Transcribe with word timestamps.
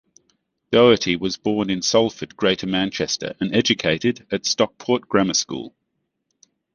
Dougherty 0.71 1.15
was 1.15 1.37
born 1.37 1.69
in 1.69 1.83
Salford, 1.83 2.35
Greater 2.35 2.65
Manchester 2.65 3.35
and 3.39 3.55
educated 3.55 4.25
at 4.31 4.47
Stockport 4.47 5.07
Grammar 5.07 5.35
School. 5.35 5.75